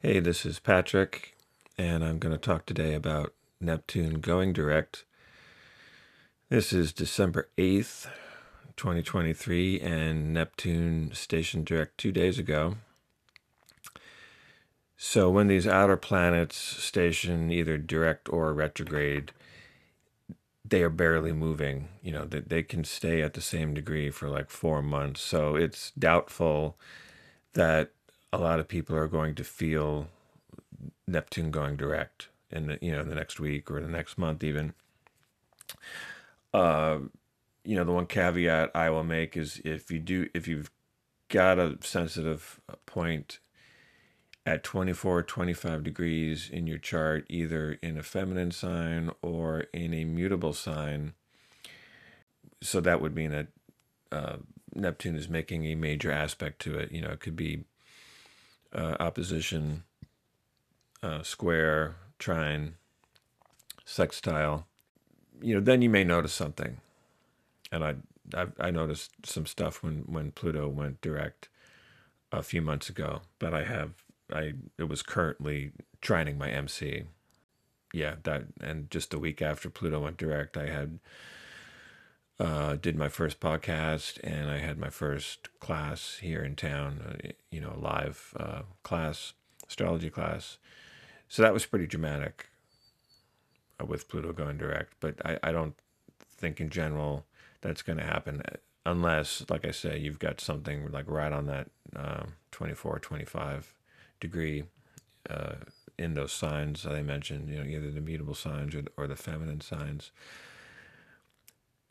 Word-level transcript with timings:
Hey, 0.00 0.20
this 0.20 0.44
is 0.44 0.58
Patrick, 0.58 1.38
and 1.78 2.04
I'm 2.04 2.18
going 2.18 2.34
to 2.34 2.38
talk 2.38 2.66
today 2.66 2.92
about 2.92 3.32
Neptune 3.62 4.20
going 4.20 4.52
direct. 4.52 5.06
This 6.50 6.70
is 6.70 6.92
December 6.92 7.48
8th, 7.56 8.06
2023, 8.76 9.80
and 9.80 10.34
Neptune 10.34 11.12
stationed 11.14 11.64
direct 11.64 11.96
two 11.96 12.12
days 12.12 12.38
ago. 12.38 12.76
So, 14.98 15.30
when 15.30 15.46
these 15.46 15.66
outer 15.66 15.96
planets 15.96 16.56
station 16.58 17.50
either 17.50 17.78
direct 17.78 18.28
or 18.28 18.52
retrograde, 18.52 19.32
they 20.62 20.82
are 20.82 20.90
barely 20.90 21.32
moving. 21.32 21.88
You 22.02 22.12
know, 22.12 22.26
they, 22.26 22.40
they 22.40 22.62
can 22.62 22.84
stay 22.84 23.22
at 23.22 23.32
the 23.32 23.40
same 23.40 23.72
degree 23.72 24.10
for 24.10 24.28
like 24.28 24.50
four 24.50 24.82
months. 24.82 25.22
So, 25.22 25.56
it's 25.56 25.90
doubtful 25.92 26.76
that 27.54 27.92
a 28.36 28.38
lot 28.38 28.60
of 28.60 28.68
people 28.68 28.94
are 28.94 29.08
going 29.08 29.34
to 29.34 29.42
feel 29.42 30.08
Neptune 31.06 31.50
going 31.50 31.74
direct 31.74 32.28
in 32.50 32.66
the 32.66 32.78
you 32.82 32.92
know 32.92 33.02
the 33.02 33.14
next 33.14 33.40
week 33.40 33.70
or 33.70 33.80
the 33.80 33.88
next 33.88 34.18
month 34.18 34.44
even. 34.44 34.74
Uh, 36.52 36.98
you 37.64 37.76
know 37.76 37.84
the 37.84 37.92
one 37.92 38.06
caveat 38.06 38.70
I 38.74 38.90
will 38.90 39.04
make 39.04 39.38
is 39.38 39.62
if 39.64 39.90
you 39.90 39.98
do 39.98 40.28
if 40.34 40.46
you've 40.46 40.70
got 41.30 41.58
a 41.58 41.78
sensitive 41.80 42.60
point 42.84 43.38
at 44.44 44.62
24 44.62 45.22
25 45.22 45.82
degrees 45.82 46.50
in 46.52 46.66
your 46.66 46.78
chart 46.78 47.24
either 47.30 47.78
in 47.82 47.96
a 47.96 48.02
feminine 48.02 48.52
sign 48.52 49.10
or 49.22 49.60
in 49.72 49.92
a 49.94 50.04
mutable 50.04 50.52
sign 50.52 51.14
so 52.62 52.80
that 52.80 53.00
would 53.00 53.16
mean 53.16 53.30
that 53.32 53.48
uh, 54.12 54.36
neptune 54.72 55.16
is 55.16 55.28
making 55.28 55.64
a 55.64 55.74
major 55.74 56.12
aspect 56.12 56.60
to 56.60 56.78
it 56.78 56.92
you 56.92 57.00
know 57.00 57.10
it 57.10 57.18
could 57.18 57.34
be 57.34 57.64
uh, 58.76 58.96
opposition, 59.00 59.84
uh, 61.02 61.22
square, 61.22 61.96
trine, 62.18 62.74
sextile, 63.84 64.66
you 65.40 65.54
know, 65.54 65.60
then 65.60 65.82
you 65.82 65.90
may 65.90 66.04
notice 66.04 66.32
something. 66.32 66.78
And 67.72 67.84
I, 67.84 67.94
I, 68.34 68.46
I 68.60 68.70
noticed 68.70 69.12
some 69.24 69.46
stuff 69.46 69.82
when, 69.82 70.04
when 70.06 70.30
Pluto 70.30 70.68
went 70.68 71.00
direct 71.00 71.48
a 72.32 72.42
few 72.42 72.60
months 72.62 72.88
ago, 72.88 73.22
but 73.38 73.54
I 73.54 73.64
have, 73.64 73.92
I, 74.32 74.54
it 74.78 74.88
was 74.88 75.02
currently 75.02 75.72
trining 76.02 76.36
my 76.36 76.50
MC. 76.50 77.04
Yeah, 77.92 78.16
that, 78.24 78.44
and 78.60 78.90
just 78.90 79.14
a 79.14 79.18
week 79.18 79.40
after 79.40 79.70
Pluto 79.70 80.00
went 80.00 80.16
direct, 80.16 80.56
I 80.56 80.68
had, 80.68 80.98
uh, 82.38 82.76
did 82.76 82.96
my 82.96 83.08
first 83.08 83.40
podcast 83.40 84.18
and 84.22 84.50
I 84.50 84.58
had 84.58 84.78
my 84.78 84.90
first 84.90 85.48
class 85.58 86.18
here 86.20 86.42
in 86.42 86.54
town, 86.54 87.00
uh, 87.24 87.28
you 87.50 87.60
know, 87.60 87.76
live 87.78 88.34
uh, 88.38 88.62
class, 88.82 89.32
astrology 89.66 90.10
class. 90.10 90.58
So 91.28 91.42
that 91.42 91.54
was 91.54 91.66
pretty 91.66 91.86
dramatic 91.86 92.48
uh, 93.80 93.86
with 93.86 94.08
Pluto 94.08 94.32
going 94.32 94.58
direct. 94.58 94.94
But 95.00 95.14
I, 95.24 95.38
I 95.42 95.52
don't 95.52 95.74
think 96.28 96.60
in 96.60 96.68
general 96.68 97.24
that's 97.62 97.82
going 97.82 97.98
to 97.98 98.04
happen 98.04 98.42
uh, 98.46 98.56
unless, 98.84 99.44
like 99.48 99.64
I 99.64 99.70
say, 99.70 99.98
you've 99.98 100.18
got 100.18 100.40
something 100.40 100.90
like 100.92 101.10
right 101.10 101.32
on 101.32 101.46
that 101.46 101.68
um, 101.96 102.34
24, 102.52 102.98
25 102.98 103.74
degree 104.20 104.64
uh, 105.28 105.54
in 105.98 106.14
those 106.14 106.32
signs 106.32 106.82
that 106.82 106.92
I 106.92 107.02
mentioned, 107.02 107.48
you 107.48 107.56
know, 107.56 107.64
either 107.64 107.90
the 107.90 108.00
mutable 108.00 108.34
signs 108.34 108.74
or, 108.74 108.84
or 108.96 109.06
the 109.06 109.16
feminine 109.16 109.62
signs. 109.62 110.10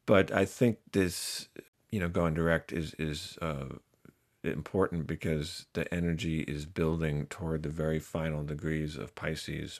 But 0.06 0.32
I 0.32 0.46
think 0.46 0.78
this, 0.92 1.50
you 1.92 2.00
know, 2.00 2.10
going 2.10 2.34
direct 2.34 2.72
is 2.72 2.94
is 3.00 3.38
uh, 3.42 3.76
important 4.44 5.08
because 5.08 5.66
the 5.74 5.92
energy 5.94 6.42
is 6.42 6.66
building 6.66 7.26
toward 7.28 7.64
the 7.64 7.70
very 7.70 8.00
final 8.00 8.44
degrees 8.44 8.96
of 8.96 9.16
Pisces. 9.16 9.80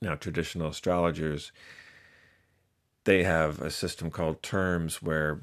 Now, 0.00 0.14
traditional 0.14 0.68
astrologers, 0.68 1.52
they 3.04 3.24
have 3.24 3.60
a 3.60 3.70
system 3.70 4.10
called 4.10 4.42
terms 4.42 5.02
where 5.02 5.40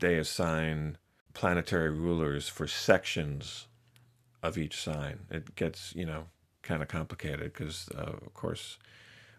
they 0.00 0.16
assign 0.16 0.98
planetary 1.34 1.90
rulers 1.90 2.48
for 2.48 2.66
sections 2.66 3.68
of 4.42 4.58
each 4.58 4.80
sign. 4.80 5.20
It 5.30 5.54
gets, 5.54 5.94
you 5.94 6.04
know, 6.04 6.24
kind 6.62 6.82
of 6.82 6.88
complicated 6.88 7.52
because, 7.52 7.88
uh, 7.94 8.16
of 8.24 8.34
course, 8.34 8.78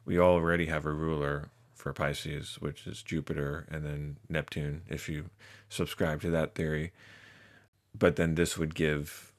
we 0.06 0.20
already 0.20 0.68
have 0.68 0.86
a 0.86 0.92
ruler 0.92 1.50
for 1.82 1.94
Pisces, 1.94 2.58
which 2.60 2.86
is 2.86 3.02
Jupiter 3.02 3.68
and 3.72 3.84
then 3.84 4.18
Neptune, 4.30 4.84
if 4.88 5.10
you 5.10 5.32
subscribe 5.68 6.22
to 6.22 6.30
that 6.32 6.56
theory. 6.56 6.92
But 7.98 8.16
then 8.16 8.36
this 8.36 8.58
would 8.58 8.76
give 8.76 9.34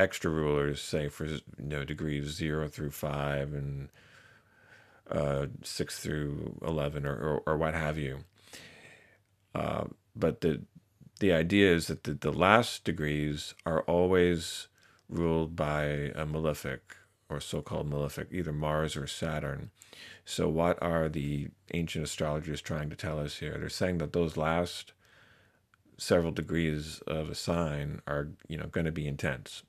extra 0.00 0.30
rulers, 0.30 0.80
say 0.80 1.08
for 1.08 1.26
you 1.26 1.40
know 1.58 1.84
degrees 1.84 2.26
zero 2.26 2.68
through 2.68 2.90
five 2.90 3.52
and 3.52 3.90
uh, 5.10 5.46
six 5.62 6.00
through 6.00 6.58
eleven, 6.66 7.06
or, 7.06 7.14
or, 7.14 7.42
or 7.46 7.56
what 7.56 7.74
have 7.74 7.98
you. 7.98 8.24
Uh, 9.54 9.84
but 10.16 10.40
the 10.40 10.62
the 11.20 11.32
idea 11.32 11.72
is 11.72 11.86
that 11.86 12.04
the, 12.04 12.14
the 12.14 12.32
last 12.32 12.84
degrees 12.84 13.54
are 13.64 13.82
always 13.82 14.68
ruled 15.08 15.54
by 15.54 15.84
a 16.16 16.26
malefic 16.26 16.96
or 17.28 17.40
so-called 17.40 17.88
malefic, 17.88 18.28
either 18.30 18.52
Mars 18.52 18.96
or 18.96 19.06
Saturn. 19.06 19.70
So, 20.24 20.48
what 20.48 20.82
are 20.82 21.08
the 21.08 21.48
ancient 21.72 22.04
astrologers 22.04 22.60
trying 22.60 22.90
to 22.90 22.96
tell 22.96 23.18
us 23.18 23.38
here? 23.38 23.56
They're 23.58 23.68
saying 23.68 23.98
that 23.98 24.12
those 24.12 24.36
last 24.36 24.92
several 25.98 26.32
degrees 26.32 27.00
of 27.06 27.28
a 27.28 27.34
sign 27.34 28.00
are, 28.06 28.28
you 28.48 28.56
know, 28.56 28.66
going 28.66 28.86
to 28.86 28.92
be 28.92 29.06
intense. 29.06 29.62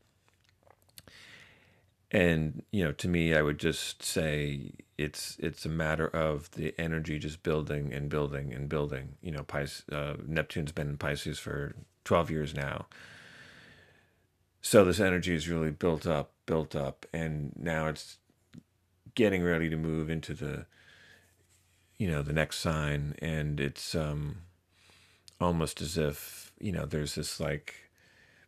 And 2.11 2.63
you 2.71 2.83
know, 2.83 2.91
to 2.93 3.07
me, 3.07 3.35
I 3.35 3.41
would 3.41 3.59
just 3.59 4.03
say 4.03 4.71
it's 4.97 5.37
it's 5.39 5.65
a 5.65 5.69
matter 5.69 6.07
of 6.07 6.51
the 6.51 6.73
energy 6.79 7.19
just 7.19 7.43
building 7.43 7.93
and 7.93 8.09
building 8.09 8.53
and 8.53 8.69
building. 8.69 9.15
You 9.21 9.31
know, 9.31 9.43
Pis- 9.43 9.83
uh, 9.91 10.15
Neptune's 10.25 10.71
been 10.71 10.89
in 10.91 10.97
Pisces 10.97 11.39
for 11.39 11.75
twelve 12.05 12.31
years 12.31 12.53
now, 12.53 12.85
so 14.65 14.83
this 14.83 14.99
energy 14.99 15.35
is 15.35 15.47
really 15.47 15.69
built 15.69 16.07
up, 16.07 16.31
built 16.47 16.75
up, 16.75 17.05
and 17.13 17.53
now 17.55 17.85
it's 17.85 18.17
getting 19.13 19.43
ready 19.43 19.69
to 19.69 19.77
move 19.77 20.09
into 20.09 20.33
the 20.33 20.65
you 21.99 22.09
know 22.09 22.23
the 22.23 22.33
next 22.33 22.57
sign. 22.61 23.13
And 23.19 23.59
it's 23.59 23.93
um 23.93 24.37
almost 25.39 25.81
as 25.81 25.99
if 25.99 26.51
you 26.59 26.71
know 26.71 26.87
there's 26.87 27.13
this 27.13 27.39
like 27.39 27.91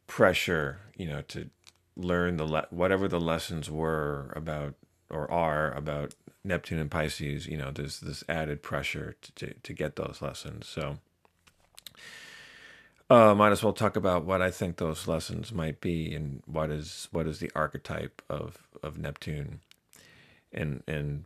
pressure 0.08 0.80
you 0.96 1.06
know 1.06 1.22
to 1.22 1.52
learn 1.96 2.38
the 2.38 2.46
le- 2.46 2.68
whatever 2.72 3.08
the 3.08 3.20
lessons 3.20 3.70
were 3.70 4.34
about 4.36 4.74
or 5.12 5.30
are 5.30 5.72
about 5.74 6.16
Neptune 6.44 6.80
and 6.80 6.90
Pisces 6.90 7.46
you 7.46 7.58
know 7.60 7.70
there's 7.70 8.00
this 8.00 8.24
added 8.28 8.64
pressure 8.64 9.16
to 9.22 9.32
to, 9.34 9.54
to 9.54 9.72
get 9.72 9.98
those 9.98 10.18
lessons. 10.20 10.68
So 10.68 10.98
uh, 13.10 13.36
might 13.36 13.52
as 13.52 13.64
well 13.64 13.74
talk 13.74 13.96
about 13.96 14.26
what 14.26 14.42
I 14.42 14.52
think 14.52 14.78
those 14.78 15.08
lessons 15.08 15.52
might 15.54 15.82
be 15.82 16.14
and 16.14 16.44
what 16.46 16.72
is 16.72 17.08
what 17.12 17.28
is 17.28 17.40
the 17.40 17.52
archetype 17.56 18.22
of 18.30 18.68
of 18.84 18.98
Neptune 18.98 19.62
and 20.52 20.84
and 20.88 21.26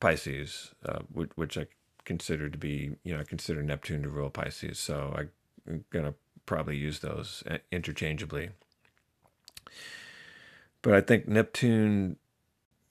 Pisces, 0.00 0.74
uh, 0.84 0.98
which, 1.12 1.30
which, 1.36 1.56
I 1.56 1.66
consider 2.04 2.48
to 2.48 2.58
be, 2.58 2.96
you 3.04 3.14
know, 3.14 3.20
I 3.20 3.24
consider 3.24 3.62
Neptune 3.62 4.02
to 4.02 4.08
rule 4.08 4.30
Pisces. 4.30 4.80
So 4.80 5.14
I'm 5.66 5.84
gonna 5.90 6.14
probably 6.44 6.76
use 6.76 6.98
those 6.98 7.44
uh, 7.48 7.58
interchangeably. 7.70 8.50
But 10.82 10.94
I 10.94 11.00
think 11.00 11.28
Neptune, 11.28 12.16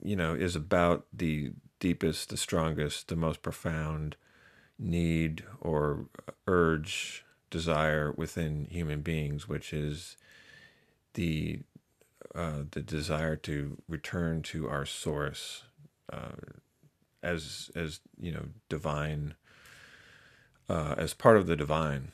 you 0.02 0.16
know, 0.16 0.34
is 0.34 0.56
about 0.56 1.06
the 1.12 1.52
deepest, 1.82 2.30
the 2.30 2.38
strongest, 2.38 3.10
the 3.10 3.18
most 3.18 3.42
profound 3.42 4.16
need 4.80 5.44
or 5.60 6.06
urge, 6.48 7.26
desire 7.52 8.12
within 8.12 8.66
human 8.72 9.02
beings, 9.02 9.48
which 9.48 9.74
is 9.74 10.18
the 11.14 11.60
uh, 12.34 12.64
the 12.72 12.82
desire 12.82 13.36
to 13.36 13.78
return 13.88 14.42
to 14.42 14.68
our 14.68 14.86
source 14.86 15.64
uh, 16.12 16.32
as 17.22 17.70
as 17.76 18.00
you 18.20 18.32
know 18.32 18.46
divine 18.70 19.36
uh, 20.70 20.96
as 20.98 21.14
part 21.14 21.38
of 21.38 21.46
the 21.46 21.56
divine. 21.56 22.12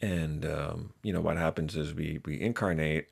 And 0.00 0.44
um, 0.46 0.92
you 1.02 1.12
know 1.12 1.20
what 1.20 1.36
happens 1.36 1.76
is 1.76 1.94
we 1.94 2.20
we 2.24 2.40
incarnate 2.40 3.08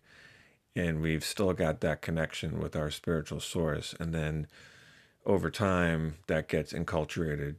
and 0.77 1.01
we've 1.01 1.25
still 1.25 1.53
got 1.53 1.81
that 1.81 2.01
connection 2.01 2.61
with 2.61 2.77
our 2.77 2.91
spiritual 2.91 3.41
source. 3.41 3.95
And 3.99 4.15
then 4.15 4.47
over 5.27 5.51
time 5.51 6.17
that 6.29 6.49
gets 6.49 6.73
enculturated 6.73 7.57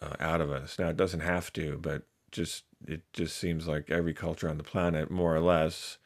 uh, 0.00 0.16
out 0.18 0.40
of 0.40 0.50
us. 0.50 0.78
Now 0.78 0.88
it 0.88 0.96
doesn't 0.96 1.20
have 1.20 1.52
to 1.54 1.78
but 1.80 2.02
just 2.34 2.64
it 2.86 3.00
just 3.14 3.38
seems 3.38 3.66
like 3.66 3.90
every 3.90 4.12
culture 4.12 4.48
on 4.48 4.58
the 4.58 4.64
planet 4.64 5.10
more 5.10 5.34
or 5.34 5.40
less 5.40 5.96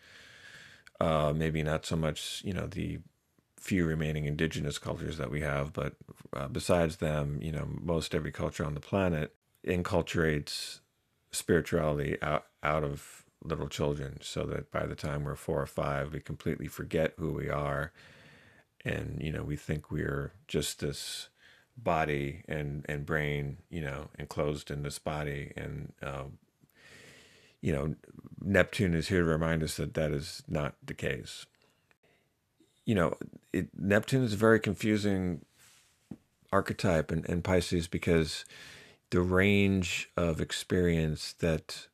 uh, 1.01 1.33
maybe 1.35 1.63
not 1.63 1.87
so 1.87 1.97
much, 1.97 2.43
you 2.45 2.53
know, 2.53 2.67
the 2.67 2.99
few 3.59 3.85
remaining 3.85 4.25
indigenous 4.25 4.79
cultures 4.79 5.17
that 5.19 5.31
we 5.31 5.41
have, 5.41 5.73
but 5.73 5.95
uh, 6.33 6.49
besides 6.49 6.97
them, 6.97 7.39
you 7.43 7.53
know, 7.53 7.69
most 7.81 8.15
every 8.15 8.33
culture 8.33 8.65
on 8.65 8.75
the 8.75 8.81
planet 8.81 9.35
inculturates 9.67 10.81
spirituality 11.31 12.17
out, 12.23 12.47
out 12.63 12.83
of 12.83 13.25
little 13.45 13.69
children, 13.69 14.19
so 14.21 14.45
that 14.45 14.71
by 14.73 14.87
the 14.87 14.95
time 14.95 15.25
we're 15.25 15.37
four 15.37 15.61
or 15.61 15.67
five, 15.67 16.13
we 16.13 16.21
completely 16.21 16.67
forget 16.67 17.15
who 17.19 17.33
we 17.33 17.49
are, 17.49 17.93
and 18.85 19.19
you 19.21 19.31
know 19.31 19.43
we 19.43 19.57
think 19.57 19.91
we're 19.91 20.33
just 20.49 20.81
this 20.81 21.29
body 21.83 22.43
and 22.49 22.85
and 22.89 23.07
brain, 23.07 23.59
you 23.71 23.81
know, 23.81 24.09
enclosed 24.19 24.71
in 24.71 24.83
this 24.83 24.99
body, 24.99 25.53
and 25.57 25.93
uh, 26.03 26.25
you 27.61 27.73
know 27.73 27.95
Neptune 28.41 28.95
is 28.95 29.09
here 29.09 29.23
to 29.23 29.29
remind 29.29 29.63
us 29.63 29.77
that 29.77 29.95
that 29.95 30.13
is 30.13 30.43
not 30.49 30.75
the 30.85 30.95
case. 30.95 31.47
You 32.85 32.95
know, 32.95 33.15
it, 33.53 33.69
Neptune 33.79 34.25
is 34.25 34.33
a 34.33 34.37
very 34.37 34.61
confusing 34.61 35.45
archetype 36.53 37.13
in, 37.13 37.25
in 37.27 37.43
Pisces 37.43 37.87
because 37.87 38.45
the 39.11 39.21
range 39.21 40.11
of 40.17 40.41
experience 40.41 41.35
that 41.35 41.89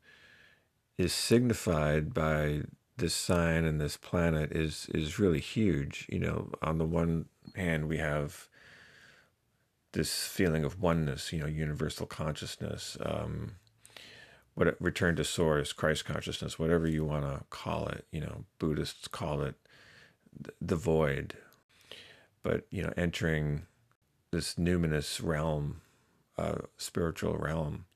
is 0.97 1.13
signified 1.13 2.15
by 2.15 2.63
this 2.97 3.15
sign 3.15 3.65
and 3.65 3.81
this 3.81 3.97
planet 3.97 4.53
is 4.53 4.89
is 4.95 5.19
really 5.19 5.41
huge. 5.41 6.07
You 6.09 6.21
know, 6.21 6.51
on 6.63 6.79
the 6.79 6.85
one 6.85 7.27
hand, 7.57 7.89
we 7.89 7.99
have 7.99 8.49
this 9.95 10.27
feeling 10.27 10.65
of 10.65 10.83
oneness, 10.83 11.33
you 11.33 11.39
know, 11.39 11.47
universal 11.47 12.05
consciousness, 12.05 12.97
um, 13.01 13.53
what 14.55 14.77
return 14.81 15.17
to 15.17 15.25
source, 15.25 15.73
Christ 15.73 16.05
consciousness, 16.05 16.59
whatever 16.59 16.87
you 16.87 17.05
want 17.05 17.25
to 17.25 17.45
call 17.51 17.87
it. 17.89 18.07
You 18.11 18.21
know, 18.21 18.45
Buddhists 18.59 19.09
call 19.09 19.43
it 19.43 19.55
the 20.61 20.77
void, 20.77 21.35
but 22.43 22.67
you 22.71 22.83
know, 22.83 22.93
entering 22.97 23.67
this 24.33 24.57
numinous 24.57 25.25
realm, 25.25 25.81
uh, 26.37 26.57
spiritual 26.77 27.37
realm, 27.37 27.87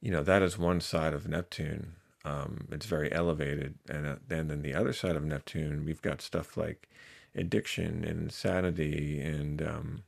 you 0.00 0.10
know, 0.10 0.22
that 0.22 0.42
is 0.42 0.58
one 0.58 0.80
side 0.80 1.14
of 1.14 1.26
Neptune. 1.26 1.94
Um, 2.26 2.66
it's 2.70 2.86
very 2.86 3.10
elevated, 3.12 3.78
and 3.88 4.06
uh, 4.06 4.16
then 4.26 4.50
on 4.50 4.62
the 4.62 4.74
other 4.74 4.92
side 4.92 5.16
of 5.16 5.24
Neptune, 5.24 5.84
we've 5.84 6.02
got 6.02 6.20
stuff 6.20 6.56
like 6.56 6.88
addiction 7.34 8.04
and 8.04 8.22
insanity 8.24 9.20
and 9.20 9.62
um, 9.62 10.02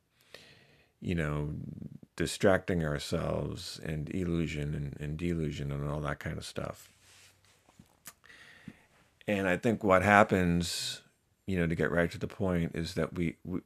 you 1.01 1.15
know 1.15 1.51
distracting 2.17 2.85
ourselves 2.85 3.81
and 3.85 4.13
illusion 4.13 4.75
and, 4.75 4.97
and 4.99 5.17
delusion 5.17 5.71
and 5.71 5.89
all 5.89 6.01
that 6.01 6.19
kind 6.19 6.37
of 6.37 6.45
stuff. 6.45 6.89
And 9.29 9.47
I 9.47 9.57
think 9.57 9.85
what 9.85 10.03
happens, 10.03 11.03
you 11.47 11.59
know, 11.59 11.67
to 11.67 11.75
get 11.77 11.93
right 11.93 12.11
to 12.11 12.19
the 12.19 12.27
point, 12.27 12.73
is 12.75 12.95
that 12.95 13.15
we, 13.15 13.37
we 13.45 13.61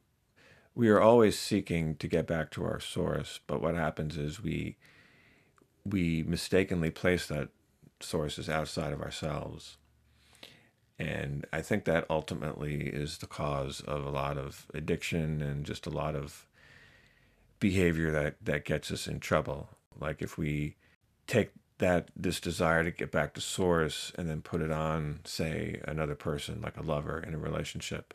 we 0.75 0.89
are 0.89 0.99
always 0.99 1.37
seeking 1.37 1.95
to 1.95 2.07
get 2.07 2.27
back 2.27 2.51
to 2.51 2.63
our 2.63 2.79
source, 2.79 3.39
but 3.47 3.61
what 3.61 3.75
happens 3.75 4.17
is 4.17 4.43
we 4.43 4.75
we 5.85 6.23
mistakenly 6.23 6.91
place 6.91 7.27
that 7.27 7.49
source 7.99 8.37
as 8.37 8.49
outside 8.49 8.93
of 8.93 9.01
ourselves. 9.01 9.77
And 10.99 11.45
I 11.51 11.61
think 11.61 11.85
that 11.85 12.05
ultimately 12.09 12.83
is 12.87 13.17
the 13.17 13.27
cause 13.27 13.81
of 13.81 14.05
a 14.05 14.09
lot 14.11 14.37
of 14.37 14.67
addiction 14.73 15.41
and 15.41 15.65
just 15.65 15.87
a 15.87 15.89
lot 15.89 16.15
of 16.15 16.45
behavior 17.63 18.11
that, 18.11 18.35
that 18.43 18.65
gets 18.65 18.91
us 18.91 19.07
in 19.07 19.21
trouble. 19.21 19.69
Like 19.97 20.21
if 20.21 20.37
we 20.37 20.75
take 21.27 21.51
that 21.77 22.09
this 22.13 22.41
desire 22.41 22.83
to 22.83 22.91
get 22.91 23.09
back 23.09 23.33
to 23.33 23.39
source 23.39 24.11
and 24.17 24.29
then 24.29 24.41
put 24.41 24.59
it 24.59 24.69
on, 24.69 25.21
say, 25.23 25.79
another 25.87 26.13
person, 26.13 26.59
like 26.61 26.75
a 26.75 26.81
lover 26.81 27.23
in 27.25 27.33
a 27.33 27.37
relationship, 27.37 28.13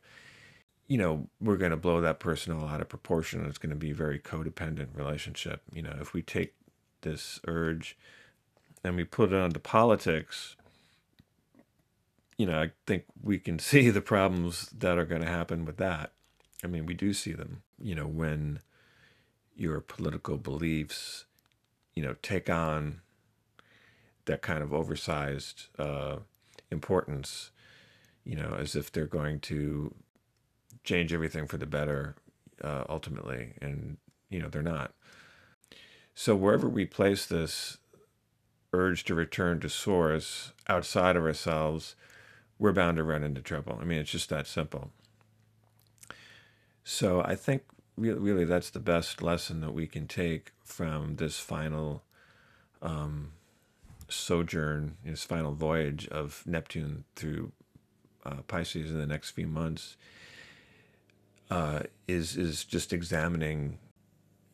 you 0.87 0.99
know, 0.99 1.29
we're 1.41 1.57
going 1.57 1.71
to 1.71 1.79
blow 1.79 2.03
that 2.03 2.21
person 2.21 2.53
all 2.53 2.69
out 2.69 2.83
of 2.83 2.91
proportion. 2.91 3.47
It's 3.47 3.57
going 3.57 3.71
to 3.71 3.77
be 3.77 3.93
a 3.93 3.95
very 3.95 4.19
codependent 4.19 4.89
relationship. 4.95 5.63
You 5.73 5.81
know, 5.81 5.97
if 5.99 6.13
we 6.13 6.21
take 6.21 6.53
this 7.01 7.41
urge 7.47 7.97
and 8.85 8.97
we 8.97 9.05
put 9.05 9.33
it 9.33 9.41
onto 9.41 9.61
politics, 9.61 10.57
you 12.37 12.45
know, 12.45 12.61
I 12.61 12.73
think 12.87 13.05
we 13.23 13.39
can 13.39 13.59
see 13.71 13.89
the 13.89 14.03
problems 14.03 14.69
that 14.77 14.99
are 14.99 15.07
going 15.07 15.23
to 15.23 15.29
happen 15.29 15.65
with 15.65 15.79
that. 15.79 16.13
I 16.63 16.67
mean, 16.67 16.85
we 16.85 16.93
do 16.93 17.15
see 17.15 17.33
them, 17.33 17.63
you 17.81 17.95
know, 17.95 18.07
when 18.07 18.61
your 19.59 19.81
political 19.81 20.39
beliefs, 20.39 21.25
you 21.95 22.03
know, 22.03 22.15
take 22.23 22.49
on 22.49 23.01
that 24.27 24.41
kind 24.41 24.63
of 24.63 24.73
oversized 24.73 25.65
uh, 25.79 26.17
importance, 26.71 27.51
you 28.25 28.37
know, 28.37 28.57
as 28.59 28.77
if 28.77 28.93
they're 28.93 29.07
going 29.07 29.41
to 29.41 29.93
change 30.85 31.13
everything 31.13 31.47
for 31.47 31.57
the 31.57 31.67
better 31.67 32.15
uh, 32.63 32.85
ultimately, 32.89 33.55
and 33.61 33.97
you 34.31 34.41
know 34.41 34.49
they're 34.49 34.63
not. 34.63 34.93
So 36.15 36.35
wherever 36.37 36.69
we 36.69 36.85
place 36.85 37.27
this 37.27 37.79
urge 38.73 39.05
to 39.05 39.15
return 39.15 39.61
to 39.61 39.69
source 39.69 40.53
outside 40.69 41.17
of 41.17 41.25
ourselves, 41.25 41.97
we're 42.59 42.73
bound 42.73 42.97
to 42.97 43.05
run 43.05 43.23
into 43.23 43.41
trouble. 43.41 43.79
I 43.81 43.85
mean, 43.85 43.99
it's 43.99 44.11
just 44.11 44.29
that 44.31 44.47
simple. 44.47 44.91
So 46.85 47.23
I 47.23 47.35
think 47.35 47.63
really, 47.99 48.19
really 48.19 48.45
that's 48.45 48.71
the 48.71 48.81
best 48.81 49.23
lesson 49.23 49.61
that 49.61 49.73
we 49.73 49.87
can 49.87 50.07
take 50.07 50.53
from 50.65 51.17
this 51.17 51.39
final 51.39 52.03
um, 52.83 53.33
sojourn, 54.09 54.97
this 55.05 55.25
final 55.25 55.53
voyage 55.53 56.09
of 56.09 56.43
Neptune 56.47 57.05
through 57.17 57.53
uh, 58.25 58.43
Pisces 58.47 58.91
in 58.91 58.99
the 58.99 59.07
next 59.07 59.31
few 59.31 59.47
months 59.47 59.97
uh, 61.51 61.81
is 62.07 62.37
is 62.37 62.65
just 62.65 62.93
examining, 62.93 63.79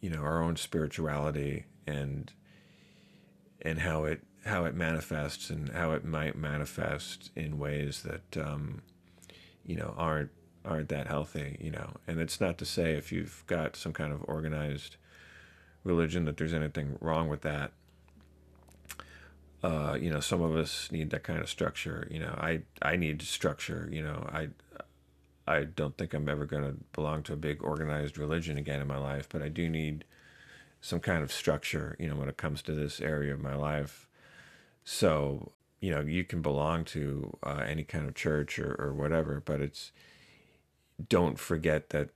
you 0.01 0.11
know, 0.11 0.21
our 0.21 0.43
own 0.43 0.57
spirituality 0.57 1.65
and 1.87 2.33
and 3.63 3.81
how 3.81 4.05
it 4.05 4.23
how 4.45 4.65
it 4.65 4.75
manifests 4.75 5.51
and 5.51 5.71
how 5.71 5.93
it 5.93 6.05
might 6.05 6.37
manifest 6.37 7.31
in 7.35 7.59
ways 7.59 8.03
that 8.03 8.37
um, 8.37 8.83
you 9.65 9.77
know 9.77 9.95
aren't 9.97 10.31
aren't 10.65 10.89
that 10.89 11.07
healthy, 11.07 11.59
you 11.61 11.71
know. 11.71 11.91
And 12.07 12.21
it's 12.21 12.41
not 12.41 12.59
to 12.59 12.65
say 12.65 12.93
if 12.95 13.13
you've 13.13 13.45
got 13.47 13.77
some 13.77 13.93
kind 13.93 14.13
of 14.13 14.25
organized 14.27 14.97
religion 15.83 16.25
that 16.25 16.37
there's 16.37 16.55
anything 16.55 16.97
wrong 17.01 17.29
with 17.29 17.43
that. 17.43 17.73
Uh, 19.63 19.97
you 19.99 20.11
know, 20.11 20.21
some 20.21 20.43
of 20.43 20.55
us 20.55 20.91
need 20.93 21.11
that 21.11 21.23
kind 21.23 21.41
of 21.41 21.49
structure. 21.49 22.07
You 22.11 22.21
know, 22.21 22.35
I 22.39 22.63
I 22.83 22.97
need 22.97 23.23
structure. 23.23 23.89
You 23.91 24.03
know, 24.03 24.29
I 24.31 24.49
I 25.47 25.65
don't 25.65 25.97
think 25.97 26.15
I'm 26.15 26.29
ever 26.29 26.47
going 26.47 26.65
to 26.65 26.77
belong 26.93 27.23
to 27.25 27.35
a 27.35 27.37
big 27.37 27.63
organized 27.63 28.19
religion 28.19 28.57
again 28.57 28.81
in 28.81 28.87
my 28.87 28.99
life, 28.99 29.29
but 29.29 29.43
I 29.43 29.49
do 29.49 29.69
need 29.69 30.05
some 30.81 31.01
kind 31.01 31.23
of 31.23 31.33
structure, 31.33 31.97
you 31.99 32.09
know, 32.09 32.17
when 32.17 32.29
it 32.29 32.37
comes 32.37 32.63
to 32.63 32.73
this 32.73 33.01
area 33.01 33.33
of 33.33 33.41
my 33.41 33.55
life. 33.55 34.07
So, 34.85 35.53
you 35.81 35.91
know, 35.91 36.01
you 36.01 36.25
can 36.25 36.43
belong 36.43 36.85
to 36.87 37.37
uh, 37.43 37.63
any 37.67 37.85
kind 37.85 38.07
of 38.07 38.15
church 38.15 38.59
or, 38.59 38.75
or 38.79 38.93
whatever, 38.93 39.43
but 39.45 39.61
it's, 39.61 39.93
don't 41.09 41.39
forget 41.39 41.91
that 41.91 42.11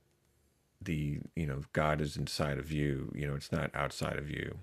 the, 0.81 1.19
you 1.35 1.45
know, 1.45 1.61
God 1.73 2.01
is 2.01 2.15
inside 2.15 2.57
of 2.57 2.71
you, 2.71 3.11
you 3.13 3.27
know, 3.27 3.35
it's 3.35 3.51
not 3.51 3.71
outside 3.73 4.17
of 4.17 4.29
you. 4.29 4.59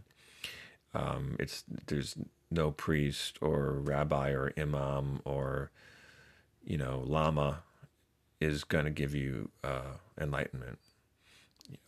Um, 0.95 1.37
it's, 1.39 1.65
there's 1.87 2.17
no 2.51 2.71
priest 2.71 3.39
or 3.43 3.73
rabbi 3.73 4.31
or 4.31 4.53
imam 4.57 5.21
or, 5.25 5.71
you 6.65 6.79
know, 6.79 7.03
lama 7.05 7.63
is 8.41 8.65
going 8.65 8.85
to 8.85 8.91
give 8.91 9.15
you 9.15 9.51
uh, 9.65 9.99
enlightenment. 10.21 10.79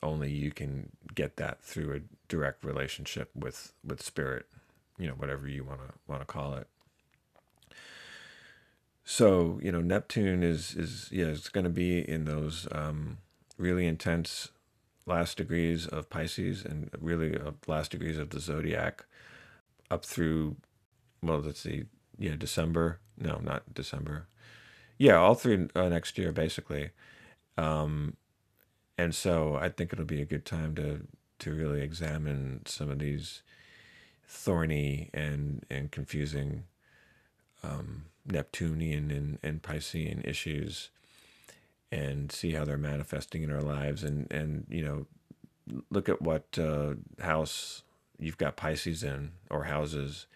Only 0.03 0.31
you 0.31 0.51
can 0.51 0.91
get 1.15 1.37
that 1.37 1.63
through 1.63 1.95
a 1.95 2.01
direct 2.27 2.65
relationship 2.65 3.31
with 3.35 3.73
with 3.85 4.03
spirit, 4.03 4.47
you 4.99 5.07
know, 5.07 5.13
whatever 5.15 5.49
you 5.49 5.63
want 5.63 5.81
to 5.81 5.95
want 6.09 6.21
to 6.21 6.27
call 6.27 6.55
it. 6.55 6.67
So 9.11 9.59
you 9.62 9.73
know, 9.73 9.81
Neptune 9.81 10.43
is 10.43 10.75
is 10.75 11.09
yeah, 11.11 11.27
it's 11.27 11.49
going 11.49 11.65
to 11.65 11.71
be 11.71 12.07
in 12.09 12.25
those 12.25 12.69
um, 12.73 13.19
really 13.57 13.87
intense 13.87 14.50
last 15.07 15.38
degrees 15.38 15.87
of 15.87 16.11
Pisces 16.11 16.62
and 16.65 16.91
really 17.00 17.35
uh, 17.35 17.53
last 17.67 17.93
degrees 17.93 18.19
of 18.19 18.31
the 18.31 18.41
zodiac, 18.41 19.07
up 19.91 20.05
through 20.05 20.57
well, 21.23 21.38
let's 21.41 21.61
see, 21.61 21.85
yeah, 22.19 22.37
December. 22.37 23.00
No, 23.17 23.41
not 23.43 23.75
December 23.75 24.29
yeah, 24.99 25.15
all 25.17 25.35
through 25.35 25.69
uh, 25.75 25.88
next 25.88 26.19
year, 26.19 26.33
basically. 26.33 26.91
Um, 27.57 28.17
and 28.99 29.15
so 29.15 29.55
I 29.55 29.69
think 29.69 29.93
it'll 29.93 30.05
be 30.05 30.21
a 30.21 30.27
good 30.27 30.45
time 30.45 30.75
to 30.75 31.07
to 31.38 31.55
really 31.55 31.81
examine 31.83 32.62
some 32.67 32.91
of 32.91 32.99
these 32.99 33.43
thorny 34.27 35.09
and 35.15 35.65
and 35.71 35.91
confusing 35.93 36.65
um, 37.62 38.07
Neptunian 38.31 39.11
and, 39.11 39.39
and 39.43 39.63
Piscean 39.63 40.27
issues, 40.27 40.91
and 41.91 42.31
see 42.31 42.53
how 42.53 42.65
they're 42.65 42.77
manifesting 42.79 43.43
in 43.43 43.53
our 43.53 43.63
lives, 43.63 44.03
and 44.05 44.31
and 44.31 44.67
you 44.69 44.85
know, 44.85 45.07
look 45.91 46.09
at 46.09 46.23
what 46.23 46.59
uh, 46.59 46.95
house 47.21 47.83
you've 48.19 48.39
got 48.39 48.57
Pisces 48.57 49.03
in 49.03 49.33
or 49.51 49.65
houses, 49.65 50.27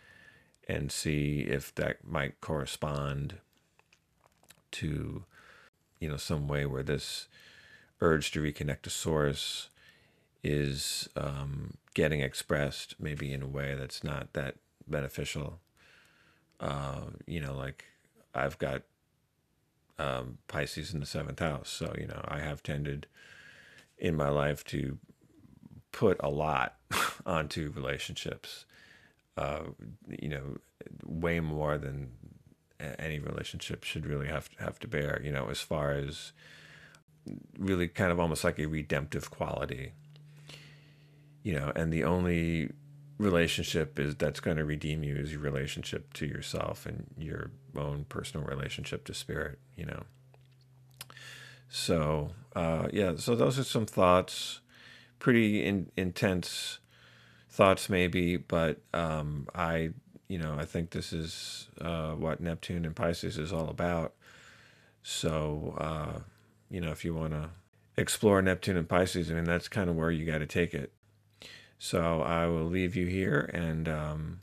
and 0.69 0.91
see 0.93 1.41
if 1.41 1.75
that 1.75 2.07
might 2.07 2.41
correspond 2.41 3.35
to, 4.73 5.25
you 6.01 6.09
know, 6.09 6.17
some 6.17 6.49
way 6.49 6.65
where 6.67 6.83
this 6.83 7.29
urge 8.01 8.31
to 8.33 8.43
reconnect 8.43 8.83
to 8.83 8.91
source 8.91 9.69
is 10.43 11.09
um, 11.17 11.75
getting 11.95 12.21
expressed 12.21 12.97
maybe 12.99 13.33
in 13.33 13.43
a 13.43 13.47
way 13.47 13.75
that's 13.79 14.03
not 14.03 14.33
that 14.33 14.57
beneficial 14.89 15.61
Uh, 16.62 17.00
you 17.26 17.40
know, 17.40 17.54
like 17.54 17.85
I've 18.35 18.57
got 18.59 18.83
um, 19.99 20.38
Pisces 20.47 20.95
in 20.95 21.00
the 21.00 21.07
seventh 21.07 21.40
house, 21.40 21.69
so 21.69 21.92
you 21.99 22.07
know 22.07 22.25
I 22.26 22.38
have 22.38 22.62
tended 22.62 23.09
in 23.99 24.16
my 24.16 24.28
life 24.28 24.64
to 24.66 24.99
put 25.90 26.16
a 26.21 26.31
lot 26.31 26.76
onto 27.26 27.73
relationships. 27.75 28.64
Uh, 29.37 29.62
you 30.09 30.28
know, 30.28 30.59
way 31.04 31.40
more 31.40 31.78
than 31.78 32.12
any 32.99 33.19
relationship 33.19 33.83
should 33.83 34.07
really 34.07 34.28
have 34.28 34.49
to 34.50 34.62
have 34.62 34.78
to 34.78 34.87
bear. 34.87 35.21
You 35.25 35.33
know, 35.33 35.49
as 35.50 35.61
far 35.61 35.92
as 35.92 36.33
really 37.59 37.88
kind 37.88 38.12
of 38.12 38.21
almost 38.21 38.45
like 38.45 38.59
a 38.61 38.66
redemptive 38.66 39.31
quality. 39.31 39.92
You 41.42 41.54
know, 41.54 41.73
and 41.75 41.92
the 41.92 42.04
only 42.04 42.71
relationship 43.23 43.99
is 43.99 44.17
that's 44.17 44.41
going 44.41 44.57
to 44.57 44.64
redeem 44.64 45.02
you 45.02 45.17
is 45.17 45.33
your 45.33 45.41
relationship 45.41 46.12
to 46.14 46.26
yourself 46.26 46.87
and 46.87 47.07
your 47.17 47.50
own 47.76 48.05
personal 48.09 48.47
relationship 48.47 49.05
to 49.05 49.14
spirit. 49.14 49.59
You 49.76 49.87
know. 49.87 50.02
So 51.69 52.33
uh, 52.55 52.88
yeah, 52.93 53.14
so 53.17 53.35
those 53.35 53.59
are 53.59 53.64
some 53.64 53.87
thoughts, 53.87 54.61
pretty 55.19 55.64
in, 55.64 55.91
intense 55.97 56.79
thoughts 57.49 57.88
maybe, 57.88 58.37
but 58.37 58.81
um, 58.93 59.49
I 59.55 59.91
you 60.29 60.38
know 60.38 60.57
I 60.59 60.64
think 60.64 60.91
this 60.91 61.12
is 61.12 61.69
uh, 61.81 62.12
what 62.12 62.41
Neptune 62.41 62.85
and 62.85 62.95
Pisces 62.95 63.38
is 63.38 63.52
all 63.52 63.69
about. 63.69 64.12
So 65.02 65.75
uh, 65.79 66.21
you 66.71 66.81
know 66.81 66.91
if 66.91 67.05
you 67.05 67.14
want 67.14 67.33
to 67.33 67.50
explore 67.97 68.43
Neptune 68.43 68.76
and 68.76 68.88
Pisces, 68.88 69.31
I 69.31 69.35
mean 69.35 69.45
that's 69.45 69.69
kind 69.69 69.88
of 69.88 69.97
where 69.97 70.11
you 70.11 70.26
got 70.26 70.38
to 70.38 70.47
take 70.47 70.75
it. 70.75 70.93
So 71.85 72.23
I 72.23 72.47
will 72.47 72.67
leave 72.67 72.95
you 72.95 73.07
here, 73.07 73.51
and 73.53 73.89
um, 73.89 74.43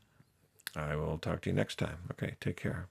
I 0.75 0.97
will 0.97 1.17
talk 1.17 1.39
to 1.43 1.49
you 1.49 1.55
next 1.55 1.79
time. 1.79 1.99
Okay, 2.11 2.35
take 2.41 2.57
care. 2.57 2.89